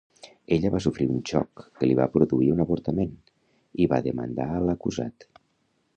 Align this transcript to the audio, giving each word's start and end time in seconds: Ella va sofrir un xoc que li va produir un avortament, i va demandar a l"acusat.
Ella 0.55 0.69
va 0.75 0.79
sofrir 0.85 1.05
un 1.15 1.19
xoc 1.31 1.61
que 1.83 1.89
li 1.91 1.97
va 2.01 2.09
produir 2.15 2.49
un 2.55 2.65
avortament, 2.65 3.13
i 3.85 3.91
va 3.95 4.01
demandar 4.09 4.49
a 4.57 4.63
l"acusat. 4.67 5.29